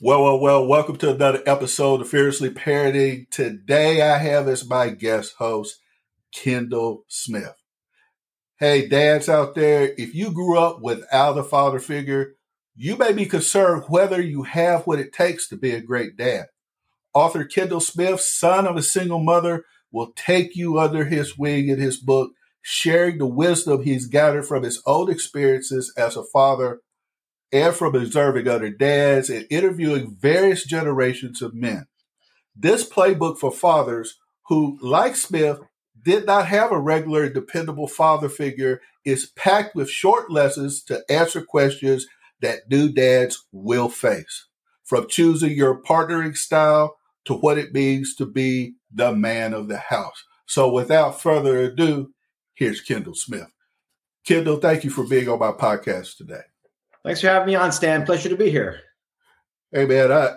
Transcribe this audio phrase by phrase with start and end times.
[0.00, 3.28] Well, well, well, welcome to another episode of Fearlessly Parenting.
[3.30, 5.80] Today I have as my guest host,
[6.32, 7.56] Kendall Smith.
[8.60, 12.36] Hey, dads out there, if you grew up without a father figure,
[12.76, 16.46] you may be concerned whether you have what it takes to be a great dad.
[17.12, 21.80] Author Kendall Smith, son of a single mother, will take you under his wing in
[21.80, 22.30] his book,
[22.62, 26.82] sharing the wisdom he's gathered from his own experiences as a father
[27.52, 31.86] and from observing other dads and interviewing various generations of men.
[32.54, 34.18] This playbook for fathers
[34.48, 35.60] who, like Smith,
[36.04, 41.42] did not have a regular dependable father figure is packed with short lessons to answer
[41.42, 42.06] questions
[42.40, 44.46] that new dads will face.
[44.84, 46.96] From choosing your partnering style
[47.26, 50.24] to what it means to be the man of the house.
[50.46, 52.12] So without further ado,
[52.54, 53.52] here's Kendall Smith.
[54.24, 56.42] Kendall, thank you for being on my podcast today.
[57.08, 58.04] Thanks for having me on, Stan.
[58.04, 58.82] Pleasure to be here.
[59.72, 60.34] Hey man, I,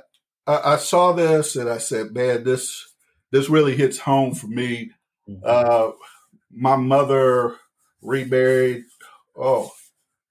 [0.48, 2.94] I, I saw this and I said, man, this
[3.30, 4.92] this really hits home for me.
[5.28, 5.42] Mm-hmm.
[5.44, 5.92] Uh,
[6.50, 7.58] my mother
[8.02, 8.86] remarried.
[9.36, 9.70] Oh,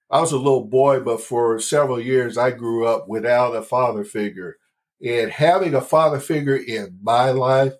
[0.09, 4.03] I was a little boy, but for several years I grew up without a father
[4.03, 4.57] figure,
[4.99, 7.73] and having a father figure in my life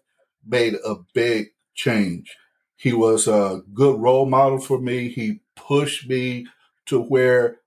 [0.45, 2.37] made a big change.
[2.75, 5.09] He was a good role model for me.
[5.09, 6.45] He pushed me
[6.85, 7.57] to where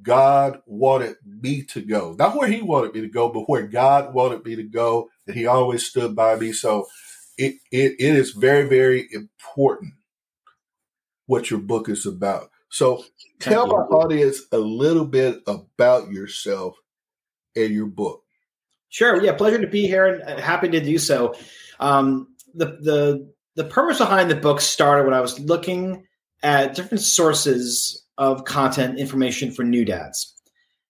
[0.00, 2.14] God wanted me to go.
[2.18, 5.10] Not where He wanted me to go, but where God wanted me to go.
[5.26, 6.52] And He always stood by me.
[6.52, 6.86] So
[7.36, 9.94] it, it, it is very, very important
[11.26, 12.50] what your book is about.
[12.68, 13.04] So
[13.38, 16.76] tell my audience a little bit about yourself
[17.54, 18.22] and your book.
[18.88, 19.22] Sure.
[19.22, 19.32] Yeah.
[19.32, 21.34] Pleasure to be here and happy to do so.
[21.80, 26.06] Um, the, the, the purpose behind the book started when I was looking
[26.42, 30.32] at different sources of content information for new dads.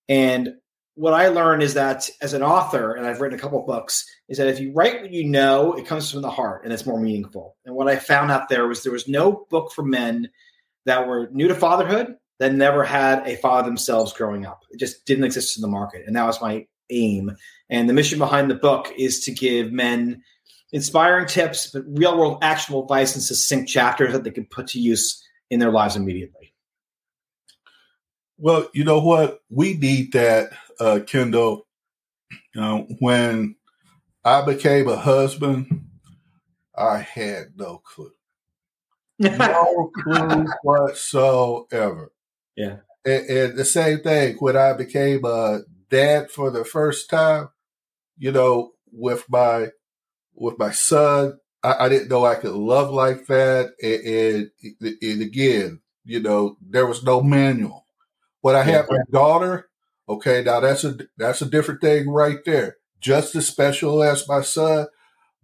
[0.06, 0.50] And
[0.96, 4.36] what I learned is that as an author, and I've written a couple books, is
[4.36, 7.00] that if you write what you know, it comes from the heart and it's more
[7.00, 7.56] meaningful.
[7.64, 10.28] And what I found out there was there was no book for men
[10.84, 14.64] that were new to fatherhood that never had a father themselves growing up.
[14.70, 16.02] It just didn't exist in the market.
[16.06, 17.34] And that was my aim.
[17.70, 20.22] And the mission behind the book is to give men
[20.70, 24.78] inspiring tips, but real world actionable advice and succinct chapters that they can put to
[24.78, 26.51] use in their lives immediately.
[28.42, 29.40] Well, you know what?
[29.50, 31.68] We need that, uh, Kendall.
[32.52, 33.54] You know, when
[34.24, 35.84] I became a husband,
[36.76, 38.10] I had no clue.
[39.20, 42.10] No clue whatsoever.
[42.56, 42.78] Yeah.
[43.04, 47.48] And, and, the same thing when I became a dad for the first time,
[48.18, 49.68] you know, with my
[50.34, 53.74] with my son, I, I didn't know I could love like that.
[53.80, 57.82] And, and, and again, you know, there was no manual.
[58.42, 59.70] When I have my daughter,
[60.08, 62.76] okay, now that's a that's a different thing right there.
[63.00, 64.86] Just as special as my son,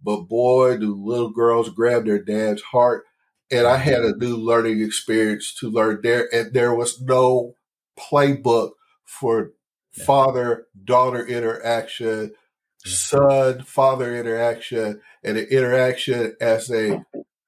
[0.03, 3.05] but boy, do little girls grab their dad's heart.
[3.51, 7.55] And I had a new learning experience to learn there, and there was no
[7.97, 8.71] playbook
[9.05, 9.51] for
[9.91, 12.33] father daughter interaction,
[12.85, 17.03] son father interaction, and an interaction as a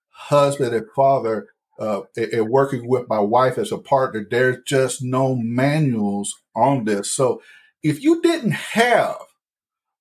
[0.10, 1.48] husband and father
[1.82, 7.12] uh, and working with my wife as a partner, there's just no manuals on this.
[7.12, 7.42] So
[7.82, 9.18] if you didn't have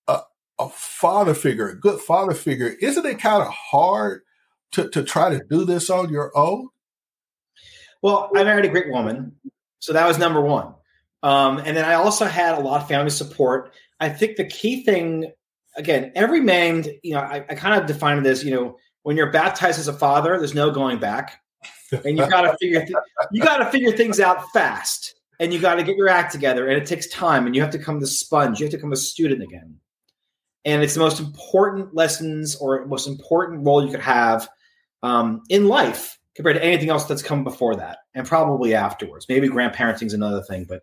[0.06, 0.20] a,
[0.58, 4.20] a father figure, a good father figure, isn't it kind of hard
[4.72, 6.68] to, to try to do this on your own?
[8.02, 9.36] Well, I married a great woman.
[9.78, 10.74] So that was number one.
[11.22, 13.72] Um, and then I also had a lot of family support.
[13.98, 15.32] I think the key thing,
[15.76, 19.16] again, every man, you know, I, I kind of define it as, you know, when
[19.16, 21.40] you're baptized as a father, there's no going back
[21.92, 22.98] and you got to figure th-
[23.32, 25.14] you got to figure things out fast.
[25.40, 27.70] and you got to get your act together, and it takes time, and you have
[27.70, 28.60] to come the sponge.
[28.60, 29.76] You have to become a student again,
[30.64, 34.48] and it's the most important lessons or most important role you could have
[35.02, 39.26] um, in life compared to anything else that's come before that, and probably afterwards.
[39.28, 40.82] Maybe grandparenting's another thing, but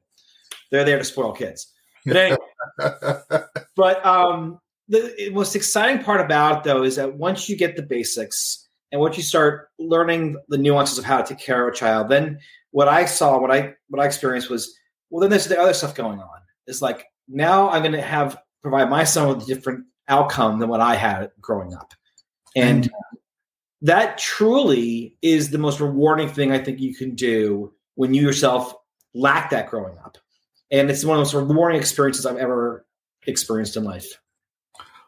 [0.72, 1.72] they're there to spoil kids.
[2.06, 2.38] But anyway,
[3.76, 7.84] but um, the most exciting part about it, though is that once you get the
[7.84, 11.78] basics and once you start learning the nuances of how to take care of a
[11.78, 12.40] child, then
[12.72, 14.78] what I saw, what I what I experienced was,
[15.10, 16.40] well, then there's the other stuff going on.
[16.68, 20.70] It's like now I'm going to have provide my son with a different outcome than
[20.70, 21.94] what I had growing up,
[22.56, 23.18] and mm-hmm.
[23.82, 28.74] that truly is the most rewarding thing I think you can do when you yourself
[29.14, 30.18] lack that growing up,
[30.72, 32.86] and it's one of the most rewarding experiences I've ever
[33.26, 34.20] experienced in life.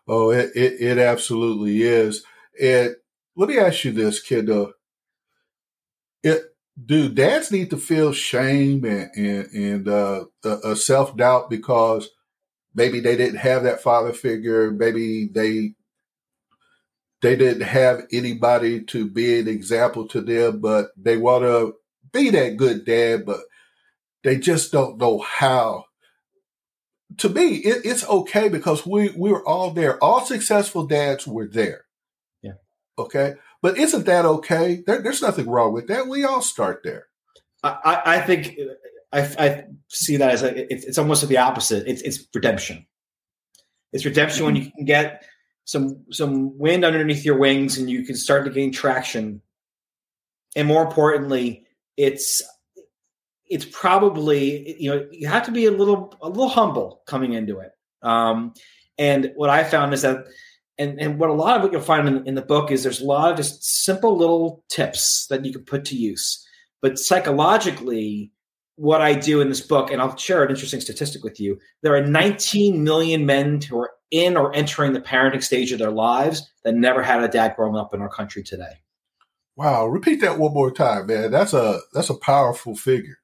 [0.08, 2.24] Oh, it, it, it absolutely is.
[2.60, 2.96] And
[3.40, 4.74] let me ask you this, kiddo.
[6.22, 6.42] It,
[6.86, 12.10] do dads need to feel shame and, and, and uh, a self doubt because
[12.76, 15.72] maybe they didn't have that father figure, maybe they
[17.22, 21.76] they didn't have anybody to be an example to them, but they want to
[22.12, 23.40] be that good dad, but
[24.24, 25.86] they just don't know how
[27.18, 30.02] to me, it, it's okay because we we were all there.
[30.04, 31.86] All successful dads were there.
[33.00, 33.36] Okay.
[33.62, 34.84] But isn't that okay?
[34.86, 36.08] There, there's nothing wrong with that.
[36.08, 37.08] We all start there.
[37.64, 38.58] I, I think
[39.12, 41.88] I, I, see that as a, it's, it's almost the opposite.
[41.88, 42.86] It's, it's redemption.
[43.92, 45.26] It's redemption when you can get
[45.66, 49.42] some some wind underneath your wings and you can start to gain traction.
[50.56, 51.66] And more importantly,
[51.98, 52.42] it's
[53.48, 57.60] it's probably you know you have to be a little a little humble coming into
[57.60, 57.72] it.
[58.02, 58.54] Um,
[58.98, 60.26] and what I found is that,
[60.80, 63.02] and and what a lot of what you'll find in, in the book is there's
[63.02, 66.46] a lot of just simple little tips that you can put to use.
[66.82, 68.32] But psychologically,
[68.78, 71.60] what I do in this book, and I'll share an interesting statistic with you.
[71.84, 75.92] There are 19 million men who are in or entering the parenting stage of their
[75.92, 78.82] lives that never had a dad growing up in our country today.
[79.56, 81.30] Wow, repeat that one more time, man.
[81.32, 83.20] That's a that's a powerful figure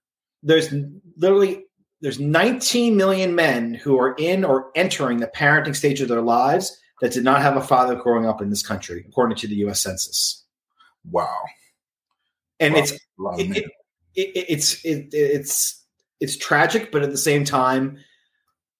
[0.45, 0.73] there's
[1.17, 1.65] literally
[2.01, 6.79] there's 19 million men who are in or entering the parenting stage of their lives
[7.01, 9.81] that did not have a father growing up in this country, according to the U.S.
[9.81, 10.45] Census.
[11.09, 11.39] Wow!
[12.59, 12.79] And wow.
[12.79, 13.65] it's it, it,
[14.15, 15.85] it, it's it's
[16.19, 17.97] it's tragic, but at the same time,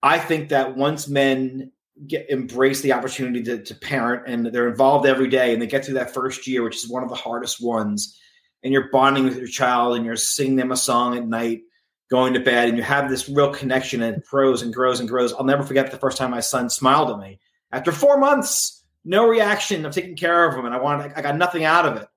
[0.01, 1.71] I think that once men
[2.07, 5.85] get embrace the opportunity to, to parent and they're involved every day, and they get
[5.85, 8.19] through that first year, which is one of the hardest ones
[8.65, 11.61] and you're bonding with your child and you're singing them a song at night
[12.09, 15.07] going to bed and you have this real connection and it grows and grows and
[15.07, 17.39] grows i'll never forget the first time my son smiled at me
[17.71, 19.85] after four months no reaction.
[19.85, 22.07] Of taking care of him and i wanted i got nothing out of it.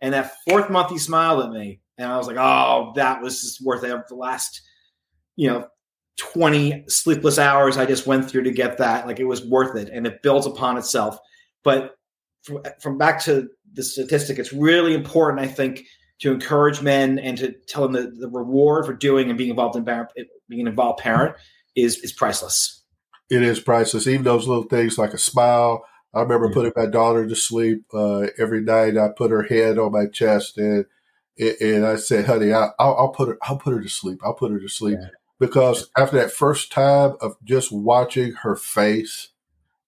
[0.00, 3.40] And that fourth month he smiled at me and i was like oh that was
[3.40, 4.08] just worth it.
[4.08, 4.62] The last
[5.34, 5.66] you know
[6.18, 9.06] 20 sleepless hours i just went through to get that.
[9.06, 11.18] Like it was worth it and it builds upon itself.
[11.64, 11.96] But
[12.42, 15.84] from, from back to the statistic it's really important i think
[16.18, 19.76] to encourage men and to tell them that the reward for doing and being involved
[19.76, 19.84] in
[20.48, 21.36] being an involved parent
[21.74, 22.82] is is priceless.
[23.30, 24.06] It is priceless.
[24.06, 25.84] Even those little things like a smile.
[26.14, 28.96] I remember putting my daughter to sleep uh, every night.
[28.96, 30.86] I put her head on my chest and
[31.38, 33.38] and I said, "Honey, I, will I'll put her.
[33.42, 34.20] I'll put her to sleep.
[34.24, 35.08] I'll put her to sleep." Yeah.
[35.38, 39.28] Because after that first time of just watching her face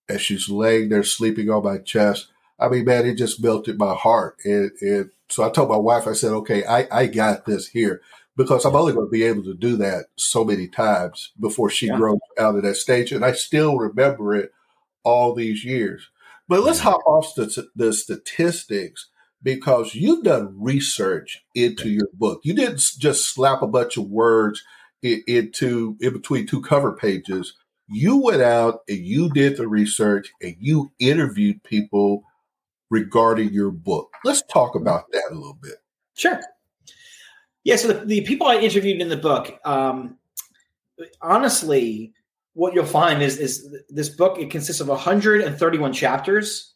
[0.09, 2.28] as she's laying there sleeping on my chest,
[2.59, 4.37] I mean, man, it just melted my heart.
[4.45, 8.02] And, and so I told my wife, I said, okay, I, I got this here
[8.38, 11.88] because I'm only going to be able to do that so many times before she
[11.88, 11.97] yeah.
[11.97, 13.11] grows out of that stage.
[13.11, 14.52] And I still remember it
[15.02, 16.09] all these years.
[16.47, 19.09] But let's hop off the, the statistics
[19.42, 22.40] because you've done research into your book.
[22.45, 24.62] You didn't just slap a bunch of words
[25.02, 27.54] into in between two cover pages.
[27.88, 32.23] You went out and you did the research and you interviewed people
[32.88, 34.11] regarding your book.
[34.25, 34.83] Let's talk mm-hmm.
[34.87, 35.78] about that a little bit.
[36.14, 36.40] Sure.
[37.65, 37.77] Yeah.
[37.77, 40.17] So the, the people I interviewed in the book, um,
[41.21, 42.12] honestly,
[42.55, 44.38] what you'll find is is this book.
[44.38, 46.75] It consists of 131 chapters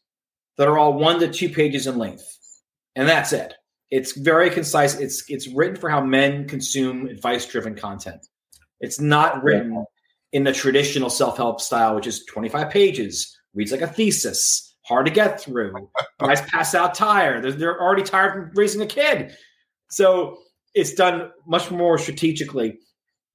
[0.57, 2.39] that are all one to two pages in length,
[2.95, 3.55] and that's it.
[3.91, 4.99] It's very concise.
[4.99, 8.27] It's it's written for how men consume advice driven content.
[8.81, 9.85] It's not written
[10.33, 15.07] in the traditional self help style, which is 25 pages, reads like a thesis hard
[15.07, 15.89] to get through.
[16.21, 17.45] Guys pass out tired.
[17.45, 19.37] They're, they're already tired from raising a kid.
[19.91, 20.39] So
[20.75, 22.79] it's done much more strategically.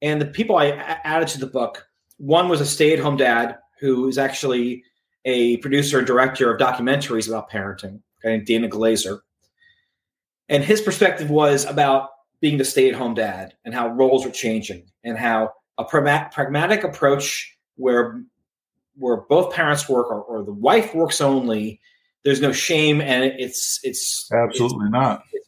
[0.02, 3.18] And the people I a- added to the book, one was a stay at home
[3.18, 4.84] dad who is actually
[5.26, 9.20] a producer and director of documentaries about parenting, named Dana Glazer.
[10.50, 15.18] And his perspective was about being the stay-at-home dad and how roles are changing and
[15.18, 18.24] how a pragmatic approach where
[18.96, 21.80] where both parents work or, or, the wife works only
[22.26, 25.44] there's no shame and it's it's absolutely it's, not it,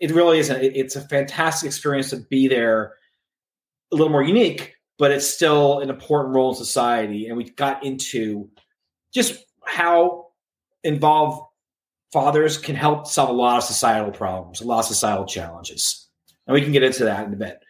[0.00, 2.94] it really isn't it, it's a fantastic experience to be there
[3.92, 7.28] a little more unique but it's still an important role in society.
[7.28, 8.50] And we got into
[9.14, 10.26] just how
[10.82, 11.42] involved
[12.12, 16.08] fathers can help solve a lot of societal problems a lot of societal challenges.
[16.46, 17.60] And we can get into that in a bit.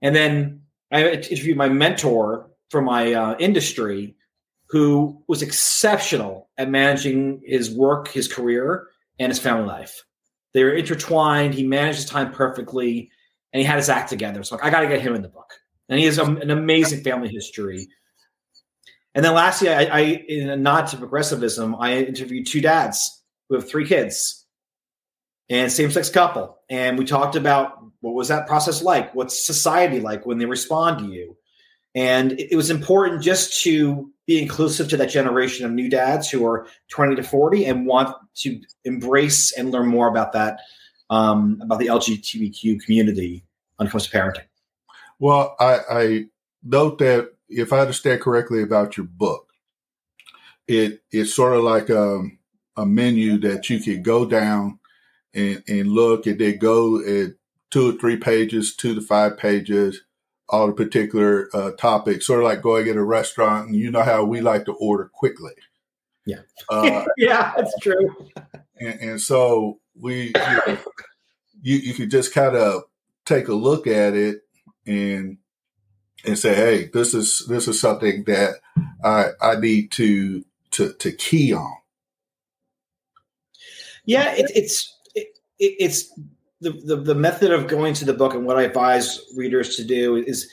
[0.00, 4.14] And then I interviewed my mentor from my uh, industry,
[4.68, 8.86] who was exceptional at managing his work, his career,
[9.18, 10.04] and his family life.
[10.58, 11.54] They were intertwined.
[11.54, 13.12] He managed his time perfectly,
[13.52, 14.42] and he had his act together.
[14.42, 15.52] So I got to get him in the book.
[15.88, 17.86] And he has a, an amazing family history.
[19.14, 23.54] And then lastly, I, I, in a nod to progressivism, I interviewed two dads who
[23.54, 24.46] have three kids
[25.48, 29.14] and same-sex couple, and we talked about what was that process like?
[29.14, 31.36] What's society like when they respond to you?
[31.98, 36.46] And it, was important just to be inclusive to that generation of new dads who
[36.46, 40.60] are 20 to 40 and want to embrace and learn more about that,
[41.10, 43.44] um, about the LGBTQ community
[43.76, 44.44] when it comes to parenting.
[45.18, 46.24] Well, I, I
[46.62, 49.48] note that if I understand correctly about your book,
[50.68, 52.38] it it's sort of like a, um,
[52.76, 54.78] a menu that you could go down
[55.34, 57.32] and, and look and then go at
[57.72, 60.00] two or three pages, two to five pages,
[60.50, 63.68] on a particular uh, topic, sort of like going at a restaurant.
[63.68, 65.52] And you know how we like to order quickly.
[66.26, 66.40] Yeah.
[66.68, 68.16] Uh, yeah, that's true.
[68.78, 70.78] And, and so we, you, know,
[71.62, 72.82] you, you could just kind of
[73.24, 74.42] take a look at it
[74.86, 75.38] and
[76.24, 78.56] and say, hey, this is this is something that
[79.04, 81.76] I I need to to to key on.
[84.04, 85.28] Yeah, it, it's it,
[85.58, 86.12] it's
[86.60, 89.84] the, the, the method of going to the book and what I advise readers to
[89.84, 90.50] do is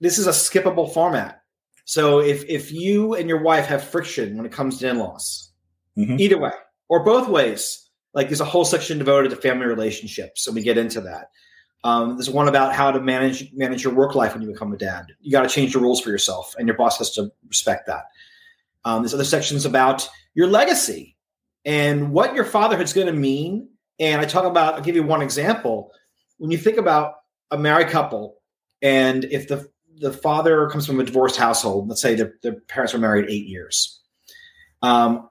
[0.00, 1.42] this is a skippable format.
[1.84, 5.52] So if if you and your wife have friction when it comes to in-laws,
[5.96, 6.18] mm-hmm.
[6.18, 6.52] either way
[6.88, 10.78] or both ways, like there's a whole section devoted to family relationships, and we get
[10.78, 11.30] into that.
[11.84, 14.78] Um, there's one about how to manage manage your work life when you become a
[14.78, 15.06] dad.
[15.20, 18.04] You got to change the rules for yourself, and your boss has to respect that.
[18.84, 21.16] Um, there's other sections about your legacy
[21.64, 23.68] and what your fatherhood's going to mean
[24.02, 25.92] and I talk about, I'll give you one example.
[26.38, 27.14] When you think about
[27.52, 28.36] a married couple,
[28.82, 32.92] and if the the father comes from a divorced household, let's say the, the parents
[32.92, 34.00] were married eight years,
[34.82, 35.28] um,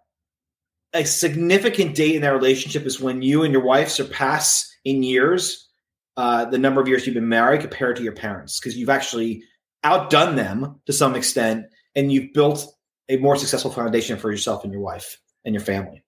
[0.94, 5.68] a significant date in that relationship is when you and your wife surpass in years
[6.16, 9.44] uh, the number of years you've been married compared to your parents, because you've actually
[9.84, 12.74] outdone them to some extent, and you've built
[13.10, 16.04] a more successful foundation for yourself and your wife and your family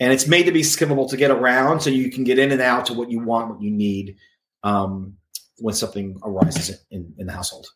[0.00, 2.62] and it's made to be skippable to get around so you can get in and
[2.62, 4.16] out to what you want, what you need
[4.64, 5.18] um,
[5.58, 7.68] when something arises in, in the household.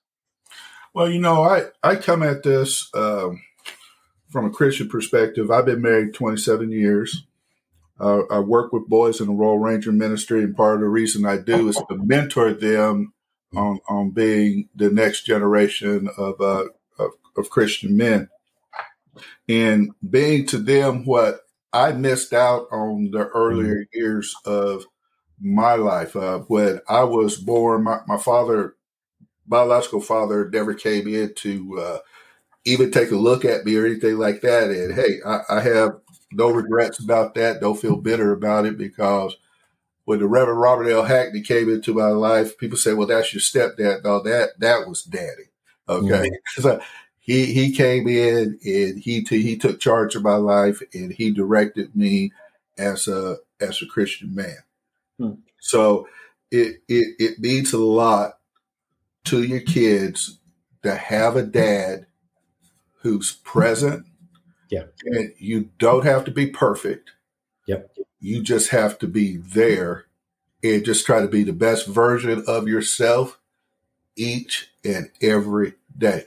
[0.94, 3.42] Well, you know, I, I come at this um,
[4.30, 5.50] from a Christian perspective.
[5.50, 7.26] I've been married 27 years.
[8.00, 11.26] Uh, I work with boys in the Royal Ranger Ministry, and part of the reason
[11.26, 13.12] I do is to mentor them
[13.54, 16.64] on, on being the next generation of, uh,
[16.98, 18.30] of, of Christian men.
[19.48, 21.43] And being to them what
[21.74, 23.98] I missed out on the earlier mm-hmm.
[23.98, 24.86] years of
[25.40, 26.14] my life.
[26.14, 28.76] Uh, when I was born, my, my father,
[29.46, 31.98] biological father, never came in to uh,
[32.64, 34.70] even take a look at me or anything like that.
[34.70, 35.98] And hey, I, I have
[36.32, 37.60] no regrets about that.
[37.60, 39.36] Don't feel bitter about it because
[40.04, 41.02] when the Reverend Robert L.
[41.02, 45.02] Hackney came into my life, people say, "Well, that's your stepdad." No, that that was
[45.02, 45.50] daddy.
[45.88, 46.78] Okay, mm-hmm.
[47.24, 51.30] he he came in and he t- he took charge of my life and he
[51.30, 52.32] directed me
[52.76, 54.58] as a as a Christian man.
[55.18, 55.32] Hmm.
[55.58, 56.06] So
[56.50, 58.38] it, it it means a lot
[59.24, 60.38] to your kids
[60.82, 62.04] to have a dad
[63.00, 64.04] who's present.
[64.70, 64.84] Yeah.
[65.04, 67.12] And you don't have to be perfect.
[67.66, 67.96] Yep.
[68.20, 70.04] You just have to be there
[70.62, 73.38] and just try to be the best version of yourself
[74.14, 76.26] each and every day.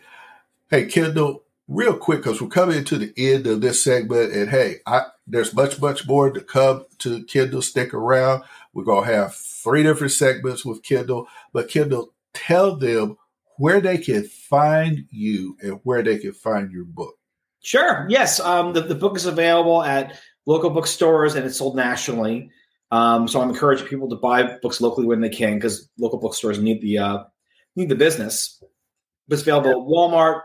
[0.69, 4.77] Hey, Kendall, real quick, because we're coming to the end of this segment, and hey,
[4.85, 7.61] I, there's much, much more to come to Kendall.
[7.61, 8.43] Stick around.
[8.73, 13.17] We're going to have three different segments with Kendall, but Kendall, tell them
[13.57, 17.15] where they can find you and where they can find your book.
[17.61, 18.05] Sure.
[18.09, 18.41] Yes.
[18.41, 22.51] Um, the, the book is available at local bookstores and it's sold nationally.
[22.91, 26.59] Um, so I'm encouraging people to buy books locally when they can because local bookstores
[26.59, 27.23] need the uh,
[27.75, 28.61] need the business.
[29.29, 30.41] It's available at Walmart,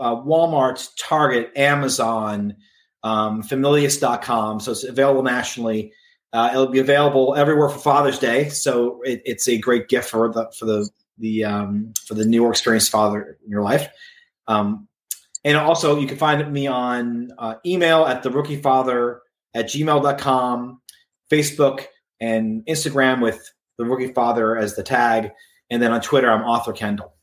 [0.00, 2.56] uh, Walmart, Target, Amazon,
[3.02, 4.60] um, Familius.com.
[4.60, 5.92] So it's available nationally.
[6.32, 10.32] Uh, it'll be available everywhere for Father's Day, so it, it's a great gift for
[10.32, 13.88] the for the the um, for the new or experienced father in your life.
[14.48, 14.88] Um,
[15.44, 19.20] and also, you can find me on uh, email at the rookie father
[19.54, 20.80] at gmail.com,
[21.30, 21.84] Facebook,
[22.20, 25.32] and Instagram with the rookie father as the tag.
[25.70, 27.14] And then on Twitter, I'm author Kendall.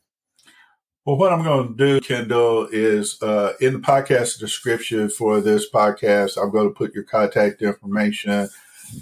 [1.09, 5.67] Well, what I'm going to do, Kendall, is uh, in the podcast description for this
[5.67, 8.47] podcast, I'm going to put your contact information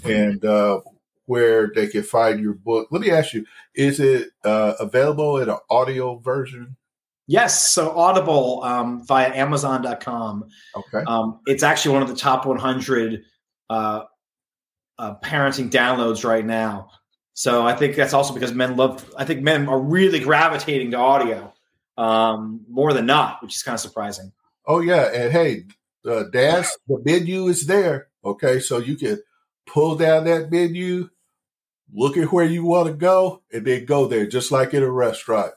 [0.04, 0.80] and uh,
[1.26, 2.88] where they can find your book.
[2.90, 6.78] Let me ask you: Is it uh, available in an audio version?
[7.26, 10.48] Yes, so Audible um, via Amazon.com.
[10.76, 13.22] Okay, um, it's actually one of the top 100
[13.68, 14.04] uh,
[14.98, 16.88] uh, parenting downloads right now.
[17.34, 19.12] So I think that's also because men love.
[19.18, 21.52] I think men are really gravitating to audio
[21.98, 24.32] um, more than not, which is kind of surprising.
[24.66, 25.64] Oh yeah, and hey,
[26.06, 28.06] uh, dads, the menu is there.
[28.24, 29.20] Okay, so you can
[29.66, 31.10] pull down that menu,
[31.92, 34.90] look at where you want to go, and then go there, just like in a
[34.90, 35.52] restaurant.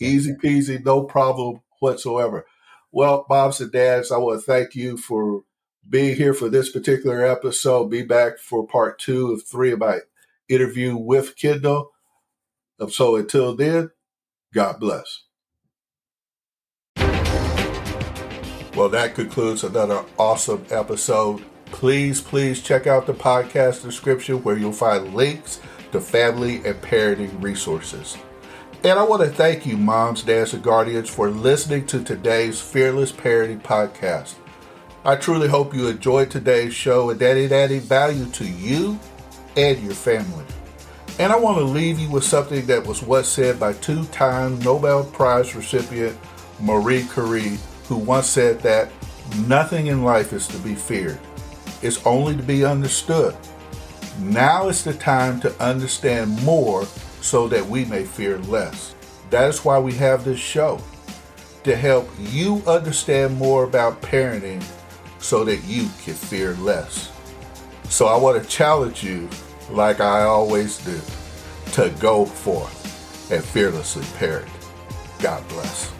[0.00, 2.46] Easy peasy, no problem whatsoever.
[2.90, 5.42] Well, moms and dads, I want to thank you for
[5.88, 7.90] being here for this particular episode.
[7.90, 9.98] Be back for part two of three of my
[10.48, 11.90] interview with Kendall.
[12.88, 13.90] So until then,
[14.52, 15.24] God bless.
[18.76, 21.44] Well, that concludes another awesome episode.
[21.66, 25.60] Please, please check out the podcast description where you'll find links
[25.92, 28.16] to family and parenting resources.
[28.82, 33.12] And I want to thank you, moms, dads, and guardians, for listening to today's Fearless
[33.12, 34.34] Parenting Podcast.
[35.04, 38.98] I truly hope you enjoyed today's show and that it added value to you
[39.56, 40.44] and your family.
[41.20, 44.58] And I want to leave you with something that was once said by two time
[44.60, 46.18] Nobel Prize recipient
[46.60, 48.90] Marie Curie, who once said that
[49.46, 51.18] nothing in life is to be feared,
[51.82, 53.36] it's only to be understood.
[54.20, 56.86] Now is the time to understand more
[57.20, 58.94] so that we may fear less.
[59.30, 60.80] That is why we have this show
[61.64, 64.62] to help you understand more about parenting
[65.18, 67.10] so that you can fear less.
[67.88, 69.28] So I want to challenge you,
[69.70, 71.00] like I always do,
[71.72, 74.50] to go forth and fearlessly parent.
[75.20, 75.93] God bless.